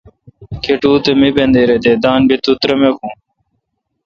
کٹو 0.63 0.91
تہ۔ 1.03 1.11
می 1.19 1.29
بندیر 1.35 1.69
اے°،دان 1.75 2.21
بی 2.27 2.35
تو 2.43 2.51
ترمکون 2.61 3.13